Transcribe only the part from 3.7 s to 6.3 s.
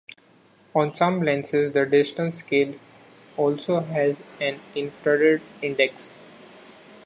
has an infrared index.